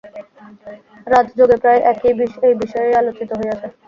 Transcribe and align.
রাজযোগে 1.07 1.57
প্রায় 1.63 1.81
এই 2.47 2.53
বিষয়ই 2.61 2.97
আলোচিত 3.01 3.29
হইয়াছে। 3.39 3.67